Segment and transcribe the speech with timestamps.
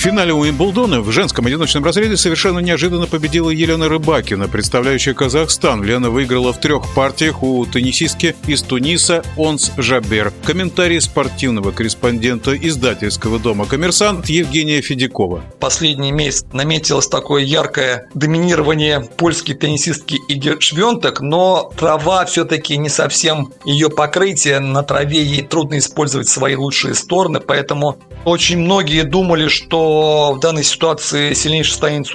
[0.00, 5.84] В финале Уимблдона в женском одиночном разряде совершенно неожиданно победила Елена Рыбакина, представляющая Казахстан.
[5.84, 10.32] Лена выиграла в трех партиях у теннисистки из Туниса Онс Жабер.
[10.42, 15.42] Комментарий спортивного корреспондента издательского дома «Коммерсант» Евгения Федякова.
[15.58, 23.52] Последний месяц наметилось такое яркое доминирование польской теннисистки Иги Швентек, но трава все-таки не совсем
[23.66, 24.60] ее покрытие.
[24.60, 29.89] На траве ей трудно использовать свои лучшие стороны, поэтому очень многие думали, что
[30.34, 32.06] в данной ситуации сильнейший станет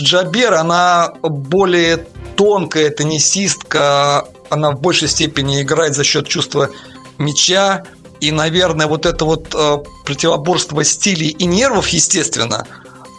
[0.00, 0.54] Джабер.
[0.54, 2.06] Она более
[2.36, 6.70] тонкая теннисистка, она в большей степени играет за счет чувства
[7.18, 7.84] мяча.
[8.20, 12.66] И, наверное, вот это вот э, противоборство стилей и нервов, естественно,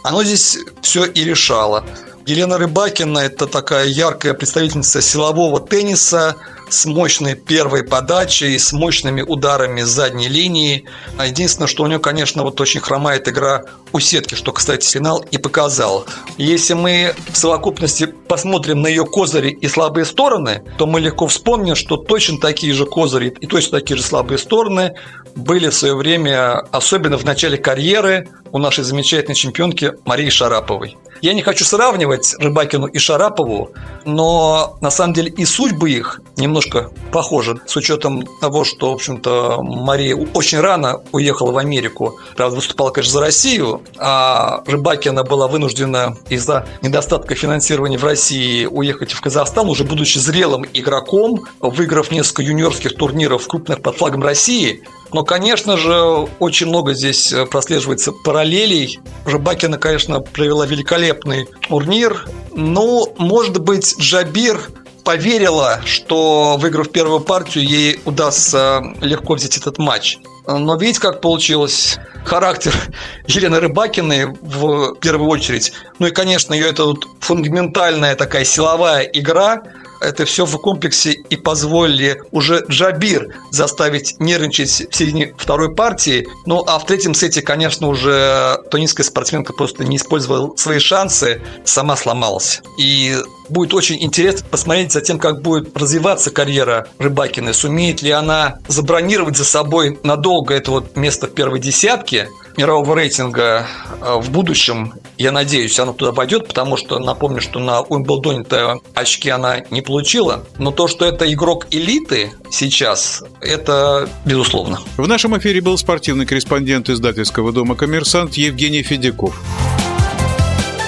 [0.02, 1.84] оно здесь все и решало.
[2.26, 6.36] Елена Рыбакина– это такая яркая представительница силового тенниса–
[6.68, 10.84] с мощной первой подачей, с мощными ударами задней линии.
[11.24, 15.38] Единственное, что у нее, конечно, вот очень хромает игра у сетки, что, кстати, финал и
[15.38, 16.06] показал.
[16.38, 21.76] Если мы в совокупности посмотрим на ее козыри и слабые стороны, то мы легко вспомним,
[21.76, 24.94] что точно такие же козыри и точно такие же слабые стороны
[25.34, 30.96] были в свое время, особенно в начале карьеры, у нашей замечательной чемпионки Марии Шараповой.
[31.22, 33.70] Я не хочу сравнивать Рыбакину и Шарапову,
[34.04, 39.62] но на самом деле и судьбы их немножко похожи, с учетом того, что, в общем-то,
[39.62, 42.18] Мария очень рано уехала в Америку.
[42.36, 49.12] Правда, выступала, конечно, за Россию, а Рыбакина была вынуждена из-за недостатка финансирования в России уехать
[49.12, 54.82] в Казахстан, уже будучи зрелым игроком, выиграв несколько юниорских турниров крупных под флагом России.
[55.12, 59.00] Но, конечно же, очень много здесь прослеживается параллелей.
[59.24, 62.26] Рыбакина, конечно, провела великолепный турнир.
[62.54, 64.60] Но, может быть, Джабир
[65.04, 70.18] поверила, что выиграв первую партию, ей удастся легко взять этот матч.
[70.46, 72.74] Но видите, как получилось характер
[73.26, 75.72] Елены Рыбакиной в первую очередь.
[75.98, 79.62] Ну и, конечно, ее это вот фундаментальная такая силовая игра–
[80.00, 86.26] это все в комплексе и позволили уже Джабир заставить нервничать в середине второй партии.
[86.46, 91.96] Ну, а в третьем сете, конечно, уже тунисская спортсменка просто не использовала свои шансы, сама
[91.96, 92.62] сломалась.
[92.78, 93.16] И
[93.48, 97.54] будет очень интересно посмотреть за тем, как будет развиваться карьера Рыбакиной.
[97.54, 103.66] Сумеет ли она забронировать за собой надолго это вот место в первой десятке– мирового рейтинга
[104.00, 109.30] э, в будущем, я надеюсь, она туда пойдет, потому что напомню, что на Уимблдоне-то очки
[109.30, 110.44] она не получила.
[110.58, 114.80] Но то, что это игрок элиты сейчас, это безусловно.
[114.96, 119.40] В нашем эфире был спортивный корреспондент издательского дома «Коммерсант» Евгений Федяков.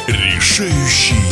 [0.07, 1.28] Решающий